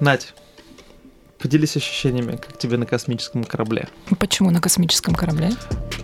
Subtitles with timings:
[0.00, 0.32] Надь,
[1.38, 3.88] поделись ощущениями, как тебе на космическом корабле.
[4.18, 5.50] Почему на космическом корабле?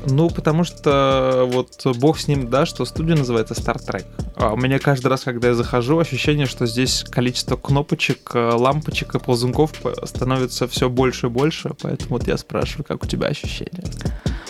[0.07, 4.05] Ну, потому что вот бог с ним, да, что студия называется Star Trek.
[4.37, 9.15] А у меня каждый раз, когда я захожу, ощущение, что здесь количество кнопочек, э, лампочек
[9.15, 9.73] и ползунков
[10.05, 13.85] становится все больше и больше, поэтому вот я спрашиваю, как у тебя ощущения?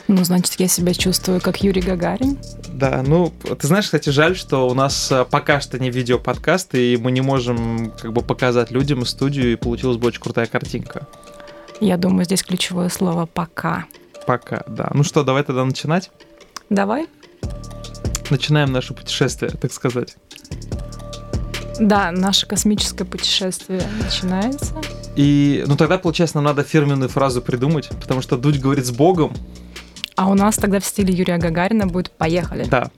[0.08, 2.38] Ну, значит, я себя чувствую как Юрий Гагарин.
[2.68, 6.96] Да, ну, ты знаешь, кстати, жаль, что у нас э, пока что не видеоподкаст, и
[6.96, 11.08] мы не можем как бы показать людям студию, и получилась бы очень крутая картинка.
[11.80, 13.86] Я думаю, здесь ключевое слово «пока».
[14.26, 14.90] Пока, да.
[14.94, 16.10] Ну что, давай тогда начинать?
[16.70, 17.06] Давай.
[18.30, 20.16] Начинаем наше путешествие, так сказать.
[21.78, 24.74] Да, наше космическое путешествие начинается.
[25.14, 29.32] И, ну тогда, получается, нам надо фирменную фразу придумать, потому что Дудь говорит с Богом,
[30.16, 32.64] а у нас тогда в стиле Юрия Гагарина будет «Поехали».
[32.64, 32.90] Да,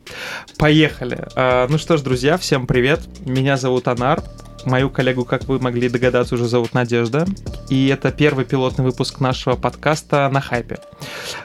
[0.57, 1.27] поехали.
[1.35, 3.01] А, ну что ж, друзья, всем привет.
[3.27, 4.23] Меня зовут Анар.
[4.65, 7.27] Мою коллегу, как вы могли догадаться, уже зовут Надежда.
[7.71, 10.79] И это первый пилотный выпуск нашего подкаста на хайпе.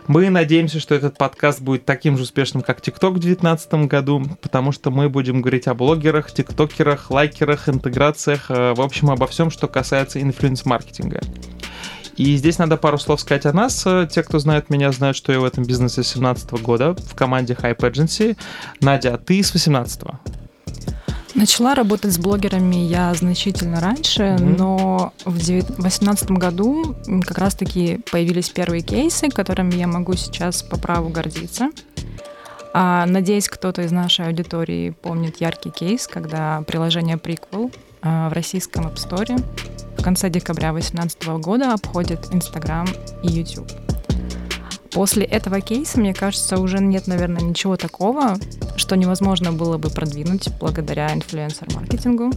[0.08, 4.72] Мы надеемся, что этот подкаст будет таким же успешным, как ТикТок в 2019 году, потому
[4.72, 9.68] что мы будем говорить о блогерах, тиктокерах, лайкерах, интеграциях, э, в общем, обо всем, что
[9.68, 11.22] касается инфлюенс-маркетинга.
[12.18, 13.86] И здесь надо пару слов сказать о нас.
[14.12, 17.54] Те, кто знает меня, знают, что я в этом бизнесе с 17 года в команде
[17.54, 18.38] Hype Agency.
[18.82, 20.16] Надя, а ты с 18 -го?
[21.36, 24.56] Начала работать с блогерами я значительно раньше, mm-hmm.
[24.58, 31.10] но в 2018 году как раз-таки появились первые кейсы, которыми я могу сейчас по праву
[31.10, 31.72] гордиться.
[32.76, 37.74] А, надеюсь, кто-то из нашей аудитории помнит яркий кейс, когда приложение Prequel
[38.04, 39.42] в российском App Store
[39.98, 42.88] в конце декабря 2018 года обходит Instagram
[43.24, 43.72] и YouTube.
[44.92, 48.36] После этого кейса, мне кажется, уже нет, наверное, ничего такого,
[48.76, 52.32] что невозможно было бы продвинуть благодаря инфлюенсер-маркетингу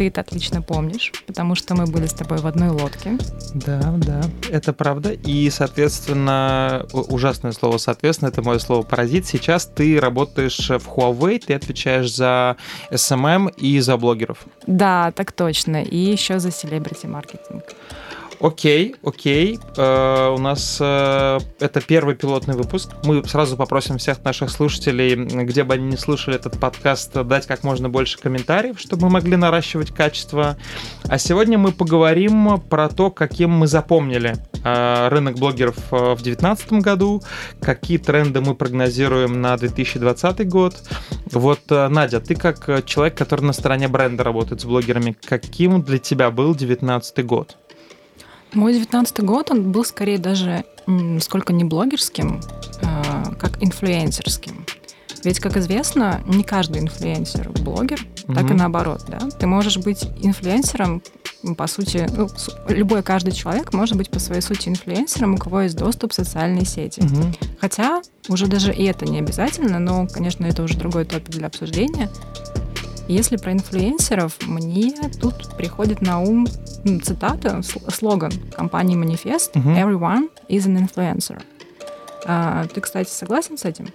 [0.00, 3.18] ты это отлично помнишь, потому что мы были с тобой в одной лодке.
[3.52, 5.10] Да, да, это правда.
[5.12, 9.26] И, соответственно, ужасное слово «соответственно»— это мое слово «паразит».
[9.26, 12.56] Сейчас ты работаешь в Huawei, ты отвечаешь за
[12.90, 14.38] SMM и за блогеров.
[14.66, 15.82] Да, так точно.
[15.82, 17.64] И еще за селебрити маркетинг.
[18.40, 19.58] Окей, окей.
[19.76, 22.90] Э, у нас э, это первый пилотный выпуск.
[23.04, 27.64] Мы сразу попросим всех наших слушателей, где бы они не слушали этот подкаст, дать как
[27.64, 30.56] можно больше комментариев, чтобы мы могли наращивать качество.
[31.06, 37.22] А сегодня мы поговорим про то, каким мы запомнили э, рынок блогеров в 2019 году,
[37.60, 40.82] какие тренды мы прогнозируем на 2020 год.
[41.26, 46.30] Вот, Надя, ты как человек, который на стороне бренда работает с блогерами, каким для тебя
[46.30, 47.58] был 2019 год?
[48.52, 50.64] Мой девятнадцатый год, он был скорее даже
[51.20, 52.40] сколько не блогерским,
[52.82, 54.66] а как инфлюенсерским.
[55.22, 59.18] Ведь, как известно, не каждый инфлюенсер блогер, mm так и наоборот, да.
[59.38, 61.02] Ты можешь быть инфлюенсером,
[61.56, 62.28] по сути, ну,
[62.68, 66.64] любой каждый человек может быть по своей сути инфлюенсером, у кого есть доступ в социальные
[66.64, 67.00] сети.
[67.00, 71.48] mm Хотя уже даже и это не обязательно, но, конечно, это уже другой топик для
[71.48, 72.08] обсуждения.
[73.10, 76.46] Если про инфлюенсеров, мне тут приходит на ум
[77.02, 79.76] цитата, слоган компании Manifest uh-huh.
[79.76, 81.42] «Everyone is an influencer».
[82.24, 83.88] А, ты, кстати, согласен с этим?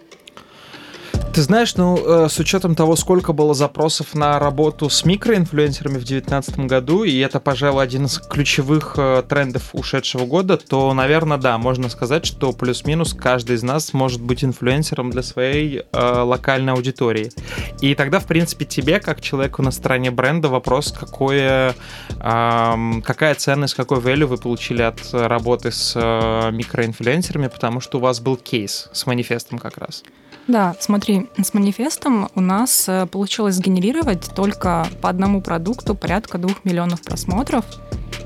[1.35, 6.05] Ты знаешь, ну, э, с учетом того, сколько было запросов на работу с микроинфлюенсерами в
[6.05, 11.57] 2019 году, и это, пожалуй, один из ключевых э, трендов ушедшего года, то, наверное, да,
[11.57, 17.33] можно сказать, что плюс-минус каждый из нас может быть инфлюенсером для своей э, локальной аудитории.
[17.81, 21.75] И тогда, в принципе, тебе, как человеку на стороне бренда, вопрос, какое,
[22.11, 28.01] э, какая ценность, какой value вы получили от работы с э, микроинфлюенсерами, потому что у
[28.01, 30.01] вас был кейс с манифестом как раз.
[30.47, 36.63] Да, смотри, с манифестом у нас э, получилось сгенерировать только по одному продукту порядка двух
[36.65, 37.65] миллионов просмотров,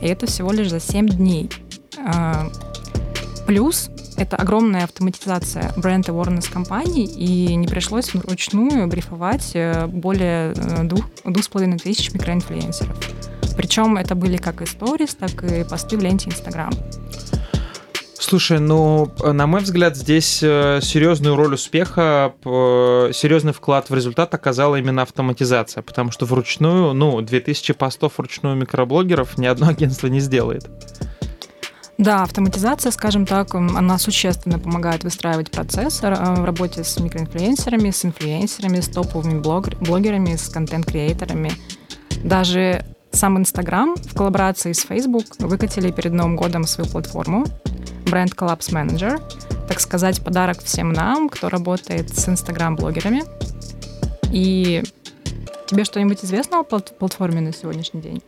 [0.02, 1.50] и это всего лишь за 7 дней.
[1.97, 2.47] А,
[3.47, 10.84] плюс это огромная автоматизация бренд awareness компаний, и не пришлось вручную брифовать э, более э,
[10.84, 12.97] двух, двух с половиной тысяч микроинфлюенсеров.
[13.56, 16.72] Причем это были как и сторис, так и посты в ленте Инстаграм.
[18.20, 24.76] Слушай, ну, на мой взгляд, здесь э, серьезную роль успеха, серьезный вклад в результат оказала
[24.76, 30.70] именно автоматизация, потому что вручную, ну, 2000 постов вручную микроблогеров ни одно агентство не сделает.
[31.98, 38.04] Да, автоматизация, скажем так, она существенно помогает выстраивать процесс э, в работе с микроинфлюенсерами, с
[38.04, 41.52] инфлюенсерами, с топовыми блогерами, с контент-креаторами.
[42.24, 47.46] Даже сам Инстаграм в коллаборации с Facebook выкатили перед Новым годом свою платформу,
[48.09, 49.22] бренд Collapse Manager,
[49.67, 53.23] так сказать, подарок всем нам, кто работает с инстаграм-блогерами.
[54.32, 54.84] И
[55.70, 58.23] Тебе что-нибудь известно о платформе на сегодняшний день?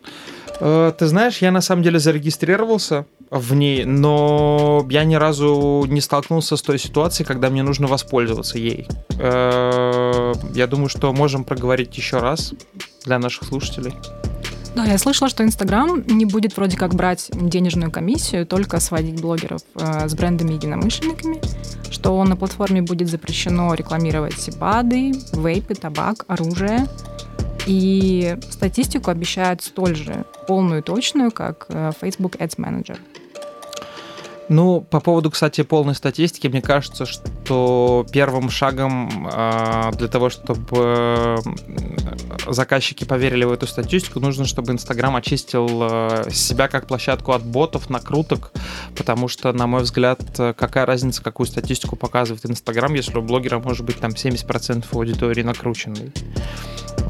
[0.59, 6.01] Э, ты знаешь, я на самом деле зарегистрировался в ней, но я ни разу не
[6.01, 8.87] столкнулся с той ситуацией, когда мне нужно воспользоваться ей.
[9.17, 12.53] Э, я думаю, что можем проговорить еще раз
[13.05, 13.95] для наших слушателей.
[14.75, 19.61] Да, я слышала, что Инстаграм не будет вроде как брать денежную комиссию, только сводить блогеров
[19.75, 21.41] э, с брендами-единомышленниками,
[21.91, 26.87] что на платформе будет запрещено рекламировать БАДы, вейпы, табак, оружие.
[27.67, 32.97] И статистику обещают столь же полную и точную, как э, Facebook Ads Manager.
[34.51, 41.37] Ну, по поводу, кстати, полной статистики, мне кажется, что первым шагом э, для того, чтобы
[42.49, 47.89] заказчики поверили в эту статистику, нужно, чтобы Инстаграм очистил э, себя как площадку от ботов,
[47.89, 48.51] накруток,
[48.97, 53.85] потому что, на мой взгляд, какая разница, какую статистику показывает Инстаграм, если у блогера может
[53.85, 56.11] быть там 70% аудитории накрученной.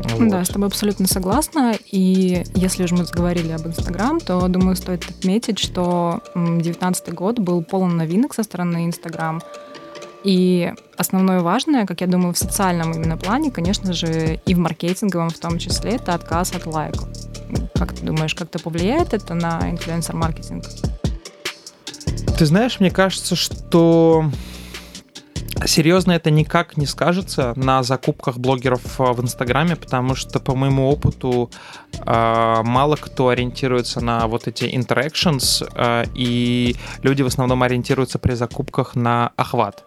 [0.03, 0.29] Вот.
[0.29, 1.75] Да, с тобой абсолютно согласна.
[1.91, 7.63] И если уже мы заговорили об Инстаграм, то, думаю, стоит отметить, что 2019 год был
[7.63, 9.41] полон новинок со стороны Инстаграм.
[10.23, 15.29] И основное важное, как я думаю, в социальном именно плане, конечно же, и в маркетинговом
[15.29, 17.09] в том числе, это отказ от лайков.
[17.75, 20.63] Как ты думаешь, как-то повлияет это на инфлюенсер-маркетинг?
[22.37, 24.25] Ты знаешь, мне кажется, что
[25.65, 30.89] серьезно это никак не скажется на закупках блогеров э, в Инстаграме, потому что, по моему
[30.89, 31.49] опыту,
[32.05, 38.33] э, мало кто ориентируется на вот эти interactions, э, и люди в основном ориентируются при
[38.33, 39.83] закупках на охват.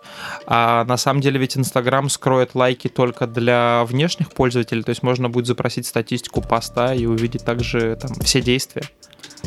[0.47, 5.29] А на самом деле ведь Инстаграм скроет лайки только для внешних пользователей, то есть можно
[5.29, 8.85] будет запросить статистику поста и увидеть также там все действия.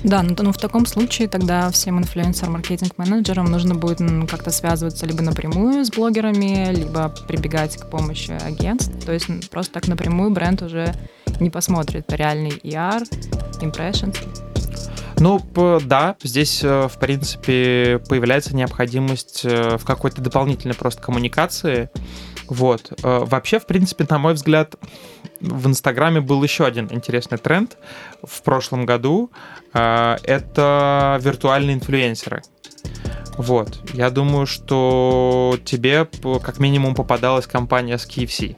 [0.04, 5.84] Да, ну, ну в таком случае тогда всем инфлюенсер-маркетинг-менеджерам нужно будет как-то связываться либо напрямую
[5.84, 9.06] с блогерами, либо прибегать к помощи агентств.
[9.06, 10.94] То есть просто так напрямую бренд уже
[11.40, 13.04] не посмотрит реальный ER,
[13.62, 14.18] impressions.
[15.20, 15.42] Ну,
[15.84, 21.90] да, здесь, э, в принципе, появляется необходимость э, в какой-то дополнительной просто коммуникации.
[22.48, 22.94] Вот.
[23.04, 24.76] Э, вообще, в принципе, на мой взгляд,
[25.40, 27.78] в Инстаграме был еще один интересный тренд
[28.24, 29.32] в прошлом году.
[29.74, 32.42] Э, это виртуальные инфлюенсеры.
[33.38, 33.80] Вот.
[33.94, 36.08] Я думаю, что тебе
[36.44, 38.58] как минимум попадалась компания с KFC.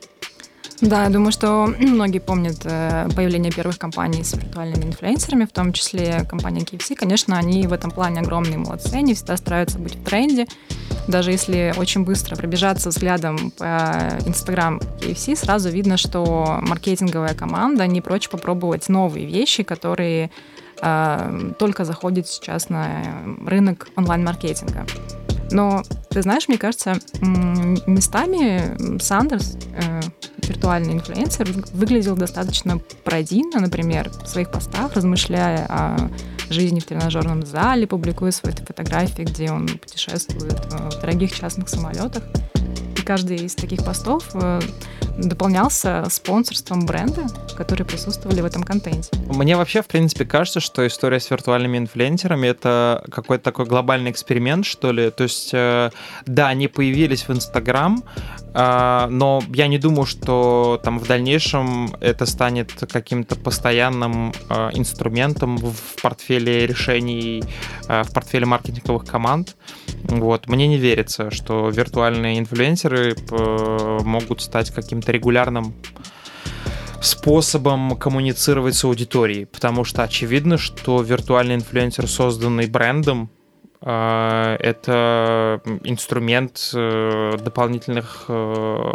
[0.82, 5.74] Да, я думаю, что многие помнят э, появление первых компаний с виртуальными инфлюенсерами, в том
[5.74, 6.96] числе компания KFC.
[6.96, 10.48] Конечно, они в этом плане огромные молодцы, они всегда стараются быть в тренде.
[11.10, 18.00] Даже если очень быстро пробежаться взглядом по Instagram KFC, сразу видно, что маркетинговая команда не
[18.00, 20.30] прочь попробовать новые вещи, которые
[20.80, 23.04] э, только заходят сейчас на
[23.44, 24.86] рынок онлайн-маркетинга.
[25.50, 30.02] Но, ты знаешь, мне кажется, местами Сандерс, э,
[30.48, 36.10] виртуальный инфлюенсер, выглядел достаточно пародийно, например, в своих постах, размышляя о
[36.52, 42.24] жизни в тренажерном зале, публикуя свои фотографии, где он путешествует э, в дорогих частных самолетах.
[42.98, 44.60] И каждый из таких постов э,
[45.28, 49.10] дополнялся спонсорством бренда, которые присутствовали в этом контенте.
[49.28, 54.66] Мне вообще, в принципе, кажется, что история с виртуальными инфлюенсерами— это какой-то такой глобальный эксперимент,
[54.66, 55.10] что ли.
[55.12, 55.92] То есть, э,
[56.26, 58.04] да, они появились в Инстаграм,
[58.54, 65.58] а, но я не думаю, что там в дальнейшем это станет каким-то постоянным а, инструментом
[65.58, 67.44] в портфеле решений,
[67.88, 69.56] в портфеле маркетинговых команд.
[70.10, 70.48] Вот.
[70.48, 75.74] Мне не верится, что виртуальные инфлюенсеры могут стать каким-то регулярным
[77.02, 83.30] способом коммуницировать с аудиторией, потому что очевидно, что виртуальный инфлюенсер, созданный брендом,
[83.82, 88.92] это инструмент э, дополнительных э,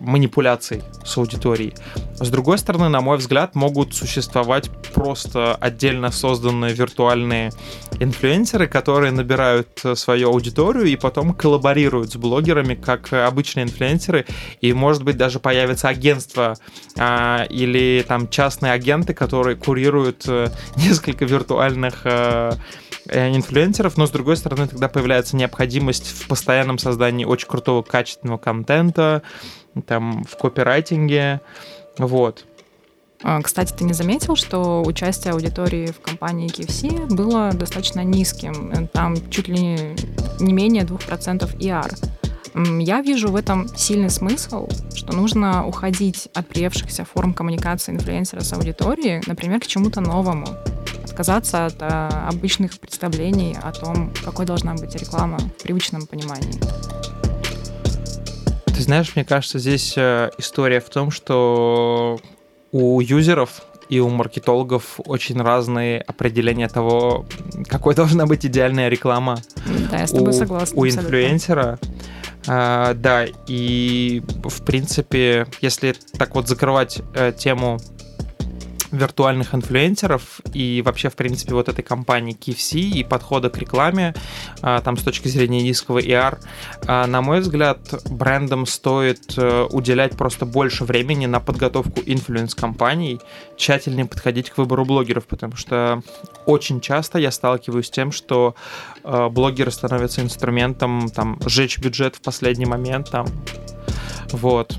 [0.00, 1.74] манипуляций с аудиторией.
[2.14, 7.50] С другой стороны, на мой взгляд, могут существовать просто отдельно созданные виртуальные
[8.00, 14.24] инфлюенсеры, которые набирают э, свою аудиторию и потом коллаборируют с блогерами, как обычные инфлюенсеры,
[14.62, 16.56] и, может быть, даже появится агентство
[16.98, 20.26] а, или там частные агенты, которые курируют
[20.76, 22.06] несколько виртуальных
[23.08, 29.22] инфлюенсеров, но с другой стороны тогда появляется необходимость в постоянном создании очень крутого качественного контента,
[29.86, 31.40] там в копирайтинге,
[31.98, 32.44] вот.
[33.24, 38.88] А, кстати, ты не заметил, что участие аудитории в компании KFC было достаточно низким?
[38.88, 39.94] Там чуть ли
[40.40, 42.80] не менее 2% ER.
[42.80, 48.52] Я вижу в этом сильный смысл, что нужно уходить от приевшихся форм коммуникации инфлюенсера с
[48.52, 50.46] аудиторией, например, к чему-то новому
[51.12, 56.58] отказаться от а, обычных представлений о том, какой должна быть реклама в привычном понимании.
[58.64, 62.18] Ты знаешь, мне кажется, здесь э, история в том, что
[62.72, 67.26] у юзеров и у маркетологов очень разные определения того,
[67.68, 69.36] какой должна быть идеальная реклама.
[69.90, 70.80] Да, я с тобой у, согласна.
[70.80, 71.06] У абсолютно.
[71.06, 71.78] инфлюенсера.
[72.46, 77.78] А, да, и в принципе, если так вот закрывать э, тему
[78.92, 84.14] виртуальных инфлюенсеров и вообще, в принципе, вот этой компании KFC и подхода к рекламе,
[84.60, 86.38] а, там с точки зрения низкого ER,
[86.86, 87.78] а, на мой взгляд,
[88.10, 93.20] брендам стоит э, уделять просто больше времени на подготовку инфлюенс-компаний,
[93.56, 96.02] тщательнее подходить к выбору блогеров, потому что
[96.44, 98.54] очень часто я сталкиваюсь с тем, что
[99.02, 103.26] э, блогеры становятся инструментом там сжечь бюджет в последний момент, там,
[104.32, 104.76] вот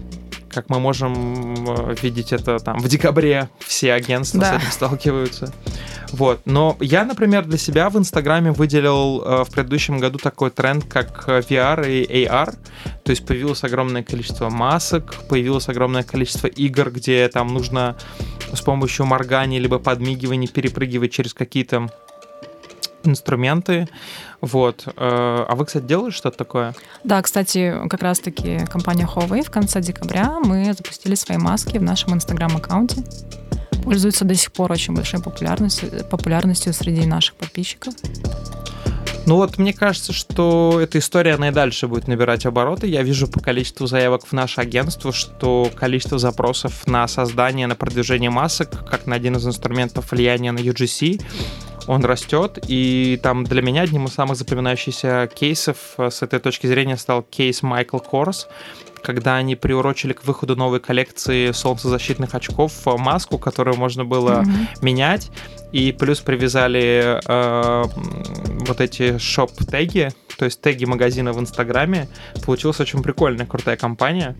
[0.54, 4.54] как мы можем э, видеть это там в декабре, все агентства да.
[4.54, 5.54] с этим сталкиваются.
[6.12, 6.42] Вот.
[6.46, 11.24] Но я, например, для себя в Инстаграме выделил э, в предыдущем году такой тренд, как
[11.28, 12.56] э, VR и AR.
[13.04, 17.96] То есть появилось огромное количество масок, появилось огромное количество игр, где там нужно
[18.54, 21.90] с помощью моргания либо подмигивания перепрыгивать через какие-то
[23.04, 23.88] инструменты.
[24.42, 24.88] Вот.
[24.88, 26.76] Э, а вы, кстати, делаете что-то такое?
[27.04, 32.14] Да, кстати, как раз-таки компания Huawei в конце декабря мы запустили свои маски в нашем
[32.14, 33.04] инстаграм-аккаунте.
[33.84, 37.94] Пользуются до сих пор очень большой популярностью, популярностью среди наших подписчиков.
[39.26, 42.88] Ну вот мне кажется, что эта история, она и дальше будет набирать обороты.
[42.88, 48.30] Я вижу по количеству заявок в наше агентство, что количество запросов на создание, на продвижение
[48.30, 51.22] масок, как на один из инструментов влияния на UGC,
[51.88, 56.68] он растет, и там для меня одним из самых запоминающихся кейсов э, с этой точки
[56.68, 58.48] зрения стал кейс Майкл Корс,
[59.04, 64.84] когда они приурочили к выходу новой коллекции солнцезащитных очков э, маску, которую можно было mm-hmm.
[64.84, 65.32] менять,
[65.72, 67.84] и плюс привязали э,
[68.66, 72.08] вот эти шоп-теги, то есть теги магазина в Инстаграме.
[72.46, 74.36] Получилась очень прикольная, крутая компания,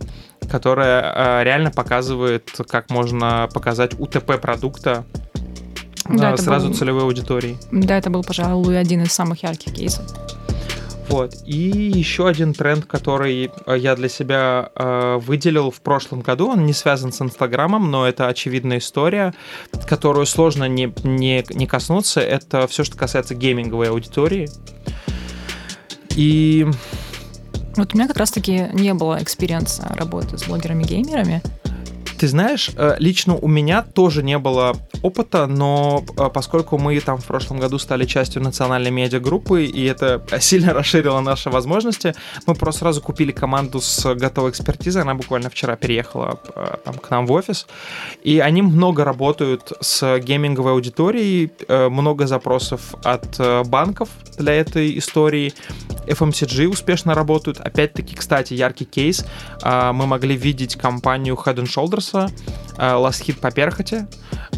[0.50, 5.06] которая э, реально показывает, как можно показать УТП продукта
[6.10, 6.76] да, сразу был...
[6.76, 7.58] целевой аудитории.
[7.72, 10.06] Да, это был, пожалуй, один из самых ярких кейсов.
[11.10, 11.36] Вот.
[11.46, 16.66] И еще один тренд, который э, я для себя э, выделил в прошлом году, он
[16.66, 19.34] не связан с Инстаграмом, но это очевидная история,
[19.86, 22.22] которую сложно не, не, не коснуться.
[22.22, 24.50] Это все, что касается гейминговой аудитории.
[26.16, 26.66] И...
[27.76, 31.42] Вот у меня как раз-таки не было experience а работы с блогерами-геймерами.
[32.18, 37.18] Ты знаешь, э, лично у меня тоже не было опыта, но э, поскольку мы там
[37.18, 42.14] в прошлом году стали частью национальной медиагруппы, и это сильно расширило наши возможности,
[42.46, 47.10] мы просто сразу купили команду с готовой экспертизой, она буквально вчера переехала э, там, к
[47.10, 47.68] нам в офис,
[48.24, 55.54] и они много работают с гейминговой аудиторией, много запросов от банков для этой истории,
[56.08, 57.60] FMCG успешно работают.
[57.60, 59.26] Опять-таки, кстати, яркий кейс.
[59.64, 62.30] Мы могли видеть компанию Head Shoulders Фокуса,
[62.78, 64.06] Last Hit по перхоти,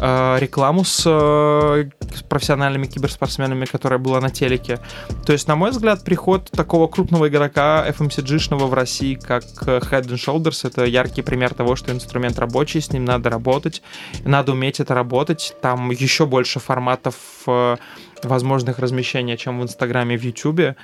[0.00, 4.78] э, рекламу с, э, с профессиональными киберспортсменами, которая была на телеке.
[5.24, 10.16] То есть, на мой взгляд, приход такого крупного игрока FMCG-шного в России, как Head and
[10.16, 13.82] Shoulders, это яркий пример того, что инструмент рабочий, с ним надо работать,
[14.24, 15.54] надо уметь это работать.
[15.60, 17.16] Там еще больше форматов
[17.46, 17.76] э,
[18.22, 20.76] возможных размещения, чем в Инстаграме, в Ютубе.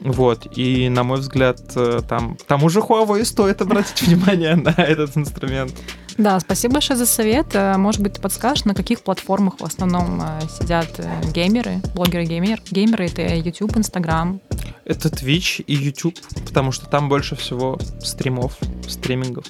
[0.00, 1.60] Вот, и, на мой взгляд,
[2.08, 5.72] там, тому же Huawei стоит обратить внимание на этот инструмент.
[6.16, 7.54] Да, спасибо большое за совет.
[7.54, 12.62] Э, может быть, ты подскажешь, на каких платформах в основном э, сидят э, геймеры, блогеры-геймеры?
[12.70, 14.40] Геймеры— это YouTube, Instagram.
[14.84, 16.16] Это Twitch и YouTube,
[16.46, 18.56] потому что там больше всего стримов,
[18.86, 19.46] стримингов.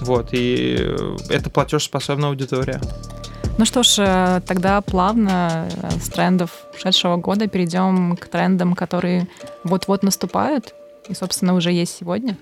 [0.00, 0.94] Вот, и
[1.28, 2.80] это платежеспособная аудитория.
[3.58, 5.68] Ну что ж, тогда плавно
[6.00, 9.28] с трендов ушедшего года перейдем к трендам, которые
[9.64, 10.74] вот-вот наступают
[11.08, 12.36] и, собственно, уже есть сегодня.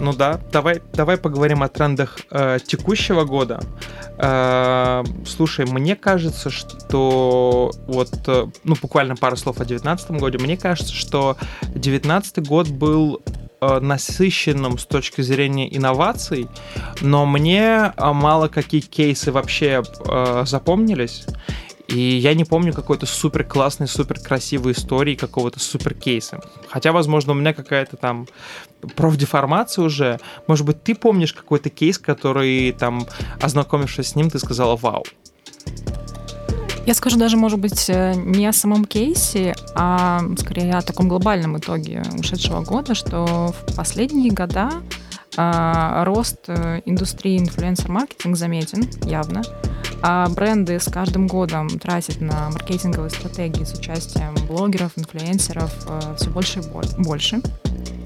[0.00, 3.60] Ну да, давай, давай поговорим о трендах э, текущего года.
[4.18, 10.38] Э, слушай, мне кажется, что вот, э, ну буквально пару слов о 2019 году.
[10.40, 13.22] Мне кажется, что 2019 год был
[13.60, 16.48] э, насыщенным с точки зрения инноваций,
[17.00, 21.26] но мне э, мало какие кейсы вообще э, запомнились.
[21.88, 26.40] И я не помню какой-то супер классной, супер красивой истории, какого-то супер кейса.
[26.68, 28.26] Хотя, возможно, у меня какая-то там
[28.96, 30.18] профдеформация уже.
[30.46, 33.06] Может быть, ты помнишь какой-то кейс, который там,
[33.40, 35.04] ознакомившись с ним, ты сказала «Вау».
[36.86, 41.56] Я скажу даже, может быть, э, не о самом кейсе, а скорее о таком глобальном
[41.56, 44.70] итоге ушедшего года, что в последние года
[45.36, 49.42] а, рост э, индустрии инфлюенсер-маркетинг заметен явно.
[50.06, 56.28] А бренды с каждым годом тратят на маркетинговые стратегии с участием блогеров, инфлюенсеров э, все
[56.28, 57.40] больше и больше.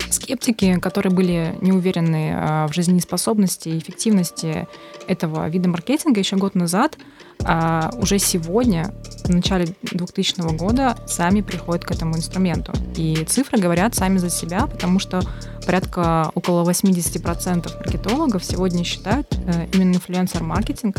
[0.09, 4.69] скептики, которые были не уверены а, в жизнеспособности и эффективности
[5.09, 6.97] этого вида маркетинга еще год назад,
[7.45, 12.73] а уже сегодня, в начале 2000 года, сами приходят к этому инструменту.
[12.97, 15.21] И цифры говорят сами за себя, потому что
[15.67, 20.97] порядка около 80% маркетологов сегодня считают э, именно инфлюенсер-маркетинг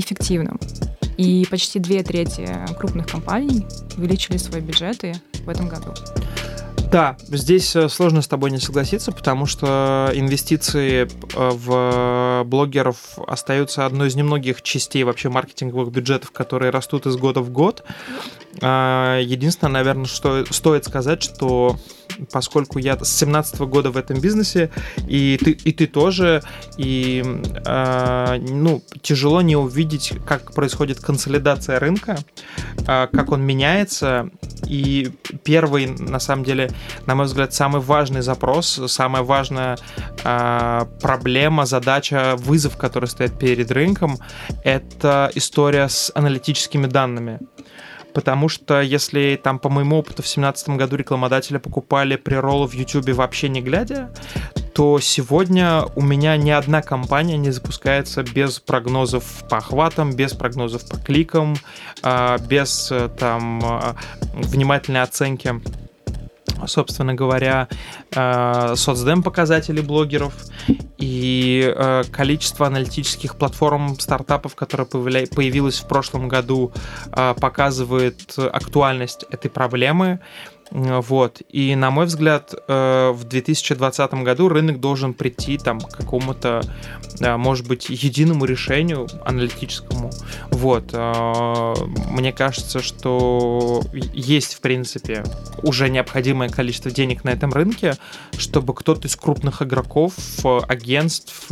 [0.00, 0.58] эффективным.
[1.16, 3.66] И почти две трети крупных компаний
[3.96, 5.14] увеличили свои бюджеты
[5.44, 5.92] в этом году.
[6.90, 11.70] Да, здесь э, сложно с тобой не согласиться, потому что инвестиции э, в
[12.44, 17.84] блогеров остаются одной из немногих частей вообще маркетинговых бюджетов, которые растут из года в год.
[18.62, 21.76] А, единственное, наверное, что стоит сказать, что
[22.32, 24.70] поскольку я с 17 года в этом бизнесе,
[25.08, 26.42] и ты, и ты тоже,
[26.76, 27.22] и
[27.64, 32.18] э, ну, тяжело не увидеть, как происходит консолидация рынка,
[32.86, 34.30] э, как он меняется.
[34.66, 35.10] И
[35.42, 36.70] первый, на самом деле,
[37.06, 39.78] на мой взгляд, самый важный запрос, самая важная
[40.22, 44.18] э, проблема, задача, вызов, который стоит перед рынком,
[44.64, 47.40] это история с аналитическими данными.
[48.12, 53.10] Потому что если там по моему опыту в 2017 году рекламодатели покупали приролы в YouTube
[53.10, 54.12] вообще не глядя,
[54.74, 60.88] то сегодня у меня ни одна компания не запускается без прогнозов по охватам, без прогнозов
[60.88, 61.56] по кликам,
[62.02, 63.96] а, без э, там а,
[64.32, 65.60] внимательной оценки
[66.66, 67.68] собственно говоря,
[68.14, 70.34] э, соцдем показателей блогеров
[70.98, 76.72] и э, количество аналитических платформ стартапов, которые появилось в прошлом году,
[77.12, 80.20] э, показывает актуальность этой проблемы.
[80.70, 81.42] Вот.
[81.48, 86.62] И, на мой взгляд, э, в 2020 году рынок должен прийти там, к какому-то,
[87.20, 90.10] э, может быть, единому решению аналитическому.
[90.50, 90.90] Вот.
[90.92, 91.74] Э,
[92.10, 95.24] мне кажется, что есть, в принципе,
[95.62, 97.96] уже необходимое количество денег на этом рынке,
[98.38, 100.14] чтобы кто-то из крупных игроков,
[100.68, 101.48] агентств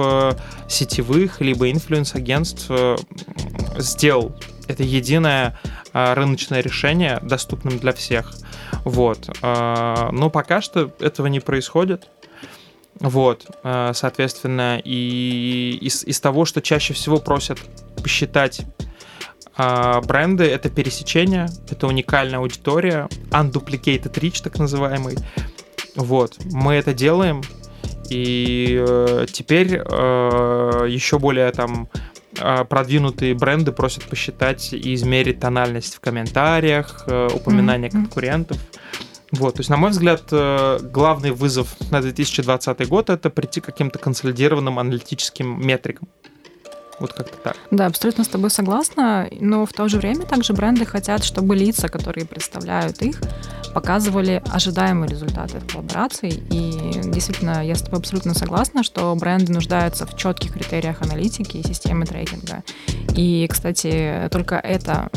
[0.69, 2.71] сетевых, либо инфлюенс-агентств
[3.79, 4.35] сделал
[4.69, 5.59] это единое
[5.93, 8.35] рыночное решение доступным для всех.
[8.85, 9.29] Вот.
[9.43, 12.09] А, но пока что этого не происходит.
[13.01, 17.59] Вот, а, соответственно, и из, из того, что чаще всего просят
[18.03, 18.63] посчитать
[19.57, 25.17] а, бренды, это пересечение, это уникальная аудитория, unduplicated reach, так называемый.
[25.95, 27.43] Вот, мы это делаем,
[28.09, 31.89] и э, теперь э, еще более там
[32.35, 37.93] продвинутые бренды просят посчитать и измерить тональность в комментариях, э, упоминания mm-hmm.
[37.93, 38.59] конкурентов.
[39.31, 43.67] Вот, то есть, на мой взгляд, э, главный вызов на 2020 год это прийти к
[43.67, 46.09] каким-то консолидированным аналитическим метрикам.
[46.99, 47.57] Вот как-то так.
[47.71, 51.89] Да, абсолютно с тобой согласна, но в то же время также бренды хотят, чтобы лица,
[51.89, 53.21] которые представляют их,
[53.79, 56.31] показывали ожидаемые результаты коллабораций.
[56.51, 61.63] И действительно, я с тобой абсолютно согласна, что бренды нуждаются в четких критериях аналитики и
[61.63, 62.65] системы трекинга.
[63.15, 65.11] И, кстати, только это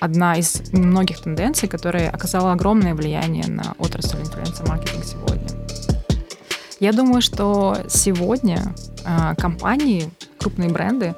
[0.00, 5.48] одна из многих тенденций, которая оказала огромное влияние на отрасль инфлюенсер-маркетинг сегодня.
[6.80, 8.74] Я думаю, что сегодня
[9.04, 11.14] э, компании, крупные бренды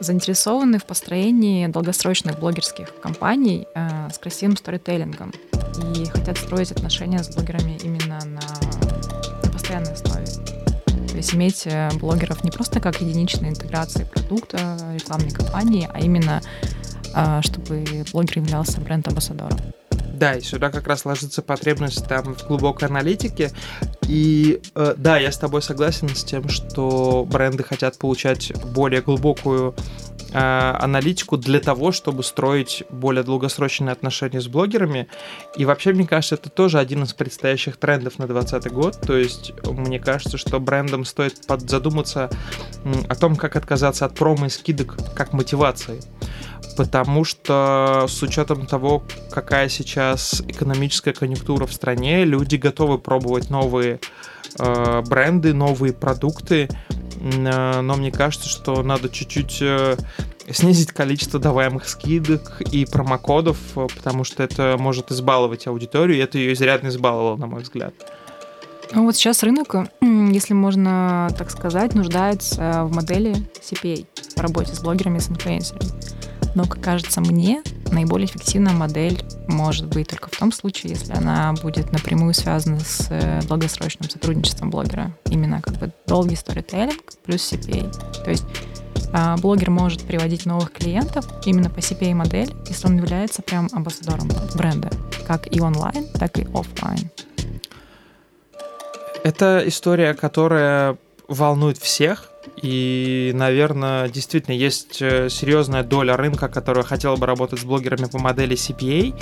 [0.00, 5.32] заинтересованы в построении долгосрочных блогерских компаний э, с красивым сторителлингом
[5.78, 8.40] и хотят строить отношения с блогерами именно на,
[9.42, 10.26] на постоянной основе.
[11.08, 16.40] То есть иметь э, блогеров не просто как единичные интеграции продукта, рекламной кампании, а именно
[17.14, 19.58] э, чтобы блогер являлся бренд-амбассадором.
[20.20, 23.52] Да, и сюда как раз ложится потребность там в глубокой аналитике.
[24.10, 29.76] И э, да, я с тобой согласен с тем, что бренды хотят получать более глубокую
[30.32, 35.06] э, аналитику для того, чтобы строить более долгосрочные отношения с блогерами.
[35.56, 39.00] И вообще, мне кажется, это тоже один из предстоящих трендов на 2020 год.
[39.00, 42.30] То есть, мне кажется, что брендам стоит задуматься
[43.08, 46.00] о том, как отказаться от промо и скидок как мотивации
[46.76, 53.99] потому что с учетом того, какая сейчас экономическая конъюнктура в стране, люди готовы пробовать новые
[54.58, 56.68] э, бренды, новые продукты,
[57.20, 59.96] э, но мне кажется, что надо чуть-чуть э,
[60.50, 66.38] снизить количество даваемых скидок и промокодов, э, потому что это может избаловать аудиторию, и это
[66.38, 67.94] ее изрядно избаловало, на мой взгляд.
[68.92, 74.80] Ну вот сейчас рынок, если можно так сказать, нуждается в модели CPA по работе с
[74.80, 76.19] блогерами и с инфлюенсерами.
[76.54, 81.52] Но, как кажется мне, наиболее эффективная модель может быть только в том случае, если она
[81.54, 85.16] будет напрямую связана с э, долгосрочным сотрудничеством блогера.
[85.26, 88.24] Именно как бы долгий сторителлинг плюс CPA.
[88.24, 88.44] То есть
[89.12, 94.28] а, блогер может приводить новых клиентов именно по CPA модель, если он является прям амбассадором
[94.54, 94.90] бренда,
[95.26, 97.10] как и онлайн, так и офлайн.
[99.24, 100.96] Это история, которая
[101.28, 102.29] волнует всех,
[102.62, 108.18] и, наверное, действительно есть э, серьезная доля рынка, которая хотела бы работать с блогерами по
[108.18, 109.14] модели CPA,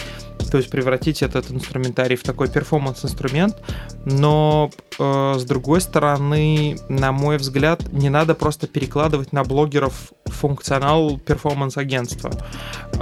[0.50, 3.56] то есть превратить этот инструментарий в такой перформанс-инструмент.
[4.04, 11.18] Но, э, с другой стороны, на мой взгляд, не надо просто перекладывать на блогеров функционал
[11.18, 12.30] перформанс-агентства.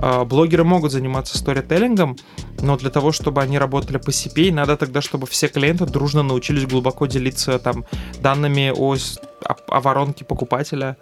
[0.00, 2.16] Э, блогеры могут заниматься сторителлингом,
[2.60, 6.66] но для того, чтобы они работали по CPA, надо тогда, чтобы все клиенты дружно научились
[6.66, 7.84] глубоко делиться там
[8.20, 8.96] данными о,
[9.44, 10.96] о, о воронке покупателя.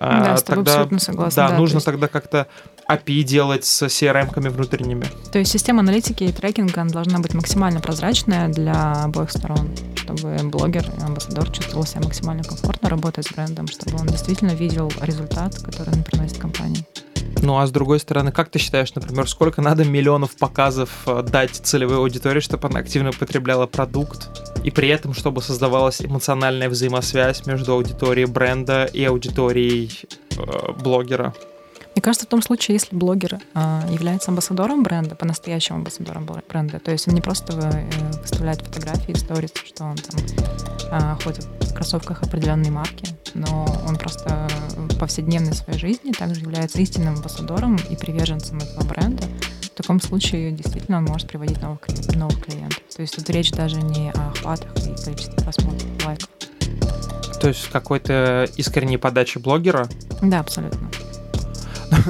[0.00, 1.42] А, да, с тобой тогда, абсолютно согласна.
[1.42, 1.86] Да, да нужно есть...
[1.86, 2.48] тогда как-то
[2.90, 5.06] API делать с CRM-ками внутренними.
[5.32, 9.70] То есть система аналитики и трекинга должна быть максимально прозрачная для обоих сторон,
[10.04, 15.56] чтобы блогер амбассадор чувствовал себя максимально комфортно, работая с брендом, чтобы он действительно видел результат,
[15.56, 16.84] который он приносит компании.
[17.42, 21.50] Ну а с другой стороны, как ты считаешь, например, сколько надо миллионов показов э, дать
[21.50, 24.28] целевой аудитории, чтобы она активно потребляла продукт,
[24.62, 29.90] и при этом, чтобы создавалась эмоциональная взаимосвязь между аудиторией бренда и аудиторией
[30.36, 31.34] э, блогера?
[31.94, 36.90] Мне кажется, в том случае, если блогер э, является амбассадором бренда, по-настоящему амбассадором бренда, то
[36.90, 40.20] есть он не просто э, выставляет фотографии, сторис, что он там
[40.90, 46.80] э, ходит в кроссовках определенной марки, но он просто в повседневной своей жизни также является
[46.80, 49.22] истинным амбассадором и приверженцем этого бренда.
[49.62, 51.80] В таком случае действительно он может приводить новых,
[52.14, 52.82] новых клиентов.
[52.94, 56.28] То есть тут речь даже не о охватах и количестве просмотров, лайков.
[57.40, 59.88] То есть какой-то искренней подачи блогера?
[60.22, 60.90] Да, абсолютно.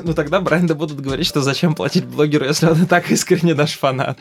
[0.03, 3.79] Ну тогда бренды будут говорить, что зачем платить блогеру, если он и так искренне наш
[3.79, 4.19] фанат.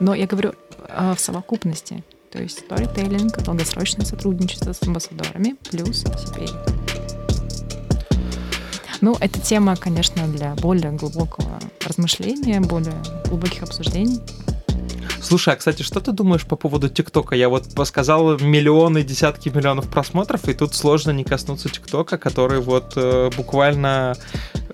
[0.00, 0.54] Но я говорю
[0.88, 2.02] э, в совокупности.
[2.30, 6.84] То есть сторителлинг, долгосрочное сотрудничество с амбассадорами плюс CPA.
[9.00, 14.20] Ну, эта тема, конечно, для более глубокого размышления, более глубоких обсуждений.
[15.24, 17.34] Слушай, а, кстати, что ты думаешь по поводу ТикТока?
[17.34, 22.92] Я вот сказал миллионы, десятки миллионов просмотров, и тут сложно не коснуться ТикТока, который вот
[22.96, 24.16] э, буквально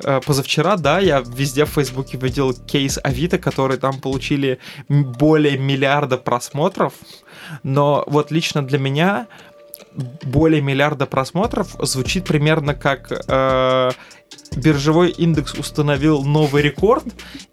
[0.02, 4.58] э, позавчера, да, я везде в Фейсбуке видел кейс Авито, который там получили
[4.88, 6.94] более миллиарда просмотров,
[7.62, 9.28] но вот лично для меня
[10.24, 13.90] более миллиарда просмотров звучит примерно как э,
[14.56, 17.04] биржевой индекс установил новый рекорд,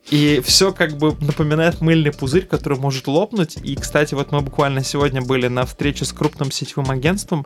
[0.09, 3.57] и все как бы напоминает мыльный пузырь, который может лопнуть.
[3.61, 7.45] И, кстати, вот мы буквально сегодня были на встрече с крупным сетевым агентством,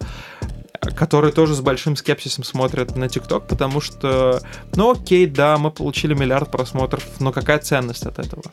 [0.95, 4.41] которые тоже с большим скепсисом смотрят на ТикТок, потому что,
[4.75, 8.43] ну окей, да, мы получили миллиард просмотров, но какая ценность от этого?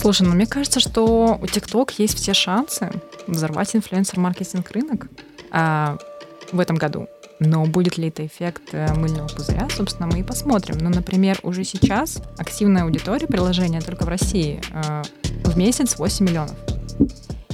[0.00, 2.90] Слушай, ну мне кажется, что у ТикТок есть все шансы
[3.26, 5.08] взорвать инфлюенсер-маркетинг рынок
[5.50, 5.98] а,
[6.52, 7.08] в этом году.
[7.38, 10.78] Но будет ли это эффект э, мыльного пузыря, собственно, мы и посмотрим.
[10.78, 15.02] Но, например, уже сейчас активная аудитория приложения только в России э,
[15.44, 16.56] в месяц 8 миллионов.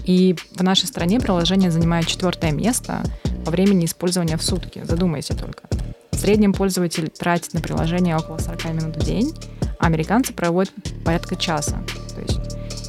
[0.04, 3.02] И в нашей стране приложение занимает четвертое место
[3.44, 4.82] по времени использования в сутки.
[4.84, 5.64] Задумайся только.
[6.12, 9.34] В среднем пользователь тратит на приложение около 40 минут в день,
[9.78, 10.72] а американцы проводят
[11.04, 11.82] порядка часа.
[12.14, 12.40] То есть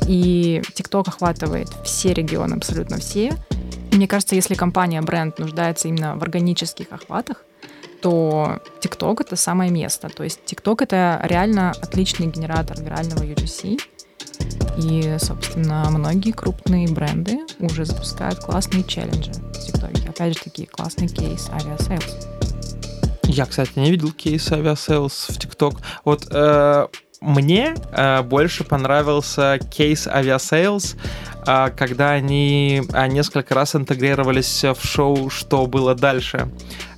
[0.08, 3.34] и TikTok охватывает все регионы, абсолютно все.
[4.04, 7.46] Мне кажется, если компания, бренд нуждается именно в органических охватах,
[8.02, 10.10] то TikTok— это самое место.
[10.10, 13.80] То есть TikTok— это реально отличный генератор вирального UGC.
[14.78, 20.10] И, собственно, многие крупные бренды уже запускают классные челленджи в TikTok.
[20.10, 22.28] Опять же, такие классный кейс Aviasales.
[23.24, 25.78] Я, кстати, не видел кейс Aviasales в TikTok.
[26.04, 26.88] Вот э,
[27.22, 30.98] мне э, больше понравился кейс Aviasales,
[31.76, 36.50] когда они э, несколько раз интегрировались в шоу «Что было дальше»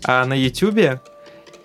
[0.08, 1.00] э, на YouTube.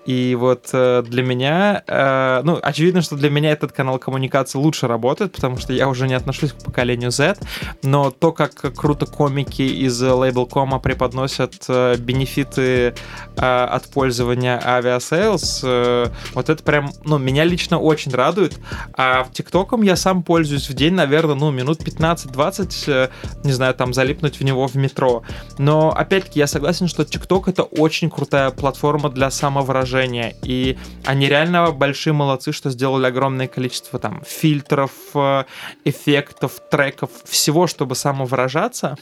[0.06, 4.86] И вот э, для меня, э, ну, очевидно, что для меня этот канал коммуникации лучше
[4.86, 7.36] работает, потому что я уже не отношусь к поколению Z,
[7.82, 12.94] но то, как круто комики из Labelcom преподносят э, бенефиты
[13.36, 18.58] э, от пользования Aviasales, э, вот это прям, ну, меня лично очень радует.
[18.94, 23.08] А TikTok ом я сам пользуюсь в день, наверное, ну, минут 15-20, э,
[23.44, 25.24] не знаю, там залипнуть в него в метро.
[25.58, 30.34] Но, опять-таки, я согласен, что TikTok это очень крутая платформа для самовыражения изображения.
[30.42, 35.44] И они реально большие молодцы, что сделали огромное количество там фильтров, э,
[35.84, 38.96] эффектов, треков, всего, чтобы самовыражаться.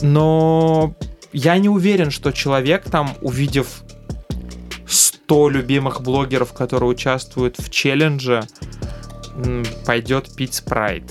[0.00, 0.94] Но
[1.32, 3.82] я не уверен, что человек там, увидев
[4.86, 8.42] 100 любимых блогеров, которые участвуют в челлендже,
[9.84, 11.04] пойдет пить спрайт.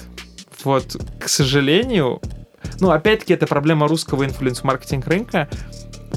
[0.64, 2.20] Вот, к сожалению,
[2.80, 5.48] ну, опять-таки, это проблема русского инфлюенс-маркетинг рынка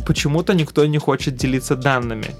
[0.06, 2.34] почему-то никто не хочет делиться данными.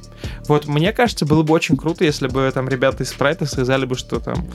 [0.48, 3.96] Вот мне кажется, было бы очень круто, если бы там ребята из спрайта сказали бы,
[3.96, 4.46] что там,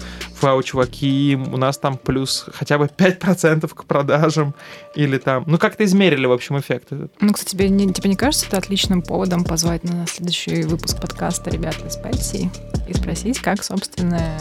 [0.42, 4.54] вау, чуваки, у нас там плюс хотя бы 5% к продажам,
[4.96, 7.12] или там, ну как-то измерили, в общем, эффект этот.
[7.20, 11.50] Ну, кстати, тебе не, тебе не кажется это отличным поводом позвать на следующий выпуск подкаста
[11.50, 12.50] ребят из Pepsi
[12.88, 14.38] и спросить, как, собственно,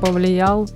[0.00, 0.68] повлиял,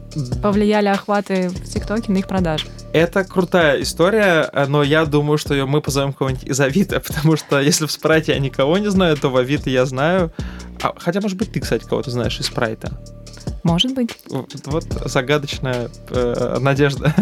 [0.42, 2.66] повлияли охваты в ТикТоке на их продажи?
[2.92, 7.86] Это крутая история, но я думаю, что мы позовем кого-нибудь из Авито, потому что если
[7.86, 10.32] в спрайте я никого не знаю, то в Авито я знаю.
[10.82, 13.00] А, хотя, может быть, ты, кстати, кого-то знаешь из спрайта.
[13.64, 14.16] Может быть.
[14.28, 17.14] Вот, загадочная э, надежда.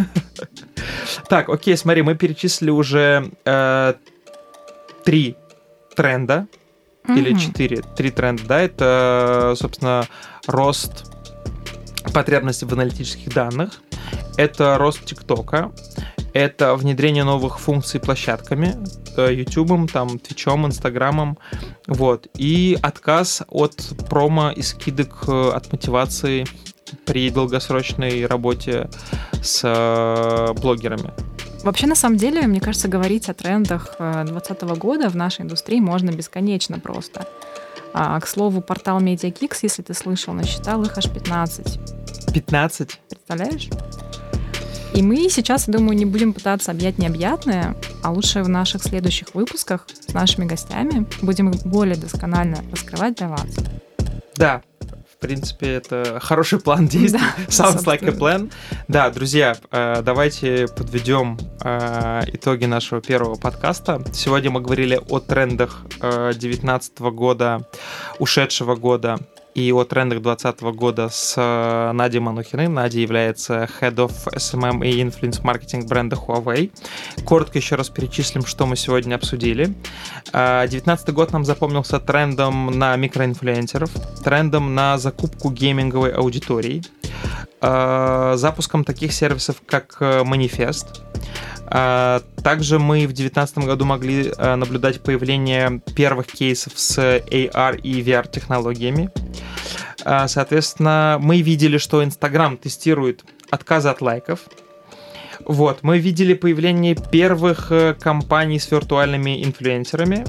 [1.28, 3.94] так, окей, смотри, мы перечислили уже э,
[5.05, 5.37] три
[5.96, 6.46] тренда.
[7.05, 7.18] Mm-hmm.
[7.18, 7.83] Или четыре.
[7.96, 8.61] Три тренда, да?
[8.61, 10.07] Это, собственно,
[10.46, 11.11] рост
[12.12, 13.81] потребности в аналитических данных
[14.37, 15.72] это рост ТикТока,
[16.33, 18.77] это внедрение новых функций площадками,
[19.16, 21.38] YouTube, там, Твичом, Инстаграмом,
[21.87, 23.77] вот, и отказ от
[24.09, 26.47] промо и скидок э, от мотивации
[27.05, 28.88] при долгосрочной работе
[29.42, 31.12] с э, блогерами.
[31.62, 35.81] Вообще, на самом деле, мне кажется, говорить о трендах 2020 э, года в нашей индустрии
[35.81, 37.27] можно бесконечно просто.
[37.95, 42.33] А, к слову, портал MediaKicks, если ты слышал, насчитал их аж 15.
[42.33, 43.01] 15?
[43.09, 43.68] Представляешь?
[44.94, 49.35] И мы сейчас, я думаю, не будем пытаться объять необъятное, а лучше в наших следующих
[49.35, 53.46] выпусках с нашими гостями будем более досконально раскрывать для вас.
[54.37, 57.20] Да, в принципе, это хороший план действий.
[57.37, 58.52] Да, Sounds like a plan.
[58.88, 64.02] Да, друзья, э, давайте подведем э, итоги нашего первого подкаста.
[64.12, 67.66] Сегодня мы говорили о трендах 2019 э, года,
[68.18, 69.20] ушедшего года
[69.55, 72.69] и о трендах 2020 года с э, Надей Манухиной.
[72.69, 76.71] Надя является Head of SMM и Influence Marketing бренда Huawei.
[77.25, 79.75] Коротко еще раз перечислим, что мы сегодня обсудили.
[80.33, 83.91] 2019 э, год нам запомнился трендом на микроинфлюенсеров,
[84.25, 86.83] трендом на закупку гейминговой аудитории,
[87.61, 91.12] э, запуском таких сервисов, как Manifest,
[91.73, 99.11] также мы в 2019 году могли наблюдать появление первых кейсов с AR и VR технологиями.
[100.05, 104.41] А, соответственно, мы видели, что Инстаграм тестирует отказы от лайков.
[105.45, 110.25] Вот, мы видели появление первых э, компаний с виртуальными инфлюенсерами.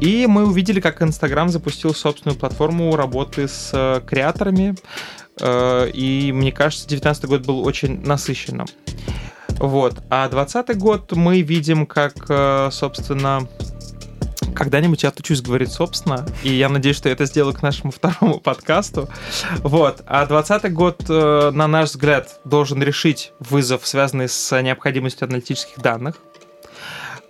[0.00, 4.76] И мы увидели, как Инстаграм запустил собственную платформу работы с э, креаторами.
[5.40, 8.66] Э, и мне кажется, 2019 год был очень насыщенным.
[9.58, 10.02] Вот.
[10.10, 13.46] А 2020 год мы видим, как, собственно,
[14.58, 18.40] когда-нибудь я отучусь говорить собственно, и я надеюсь, что я это сделаю к нашему второму
[18.40, 19.08] подкасту.
[19.58, 20.02] Вот.
[20.06, 26.16] А 2020 год, э, на наш взгляд, должен решить вызов, связанный с необходимостью аналитических данных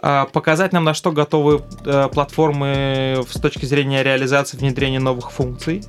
[0.00, 5.84] а, показать нам, на что готовы э, платформы с точки зрения реализации внедрения новых функций.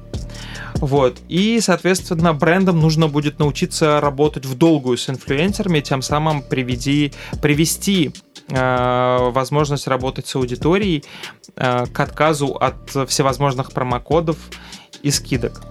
[0.80, 1.18] Вот.
[1.28, 8.13] И, соответственно, брендам нужно будет научиться работать в долгую с инфлюенсерами, тем самым приведи, привести
[8.52, 11.04] Э, возможность работать с аудиторией
[11.56, 14.38] э, к отказу от всевозможных промокодов
[15.04, 15.62] и скидок.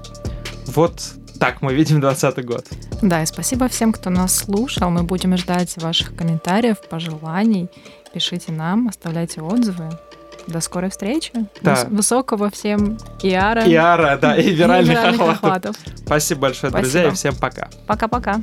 [0.67, 1.03] Вот
[1.41, 2.67] так мы видим 2020 год.
[3.03, 4.91] Да, и спасибо всем, кто нас слушал.
[4.91, 7.69] Мы будем ждать ваших комментариев, пожеланий.
[8.13, 9.91] Пишите нам, оставляйте отзывы.
[10.49, 11.33] До скорой встречи.
[11.61, 11.87] Да.
[11.91, 13.63] Высокого всем Иара.
[13.71, 15.45] Иара, да, и виральных, и виральных охватов.
[15.45, 15.77] охватов.
[16.07, 16.81] Спасибо большое, Спасибо.
[16.81, 17.69] друзья, и всем пока.
[17.87, 18.41] Пока-пока.